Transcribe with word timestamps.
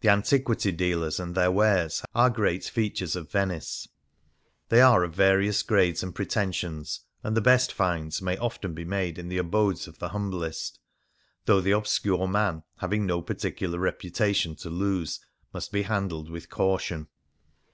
The 0.00 0.08
antiquity 0.08 0.72
dealers 0.72 1.20
and 1.20 1.34
their 1.34 1.52
wares 1.52 2.02
are 2.14 2.30
great 2.30 2.64
features 2.64 3.14
of 3.14 3.30
Venice. 3.30 3.86
They 4.70 4.80
are 4.80 5.04
of 5.04 5.14
various 5.14 5.62
grades 5.62 6.02
and 6.02 6.14
pretensions, 6.14 7.00
and 7.22 7.36
the 7.36 7.42
best" 7.42 7.70
finds" 7.74 8.22
may 8.22 8.38
often 8.38 8.72
be 8.72 8.86
made 8.86 9.18
in 9.18 9.28
the 9.28 9.36
abodes 9.36 9.86
of 9.86 9.98
the 9.98 10.08
humblest; 10.16 10.78
though 11.44 11.60
the 11.60 11.72
obscure 11.72 12.26
man, 12.26 12.62
having 12.78 13.04
no 13.04 13.20
particular 13.20 13.78
reputation 13.78 14.56
to 14.56 14.70
lose, 14.70 15.20
must 15.52 15.72
be 15.72 15.82
handled 15.82 16.30
with 16.30 16.48
caution. 16.48 17.08